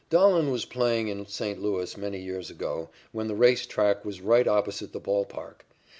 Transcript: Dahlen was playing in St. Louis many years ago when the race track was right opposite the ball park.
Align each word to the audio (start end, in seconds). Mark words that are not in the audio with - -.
Dahlen 0.09 0.49
was 0.51 0.65
playing 0.65 1.09
in 1.09 1.27
St. 1.27 1.61
Louis 1.61 1.95
many 1.95 2.17
years 2.19 2.49
ago 2.49 2.89
when 3.11 3.27
the 3.27 3.35
race 3.35 3.67
track 3.67 4.03
was 4.03 4.19
right 4.19 4.47
opposite 4.47 4.93
the 4.93 4.99
ball 4.99 5.25
park. 5.25 5.63